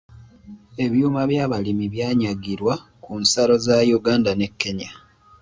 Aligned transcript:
Ebyuma 0.85 1.21
by’abalimi 1.31 1.85
byanyagirwa 1.93 2.73
ku 3.03 3.11
nsalo 3.21 3.53
za 3.65 3.75
Yuganda 3.89 4.31
ne 4.35 4.47
"Kenya". 4.59 4.91